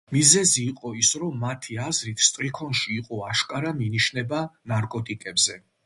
[0.15, 4.45] მიზეზი იყო ის, რომ მათი აზრით, სტრიქონში იყო აშკარა მინიშნება
[4.77, 5.65] ნარკოტიკებზე.